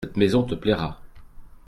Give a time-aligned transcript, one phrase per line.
[0.03, 0.99] Cette maison te plaira.